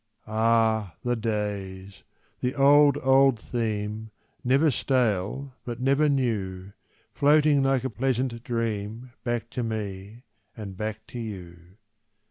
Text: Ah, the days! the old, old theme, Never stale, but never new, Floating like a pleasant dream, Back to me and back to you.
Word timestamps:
Ah, 0.25 0.95
the 1.03 1.15
days! 1.15 2.01
the 2.39 2.55
old, 2.55 2.97
old 3.03 3.39
theme, 3.39 4.09
Never 4.43 4.71
stale, 4.71 5.53
but 5.63 5.79
never 5.79 6.09
new, 6.09 6.73
Floating 7.13 7.61
like 7.61 7.83
a 7.83 7.89
pleasant 7.91 8.43
dream, 8.43 9.11
Back 9.23 9.51
to 9.51 9.61
me 9.61 10.23
and 10.57 10.75
back 10.75 11.05
to 11.09 11.19
you. 11.19 11.77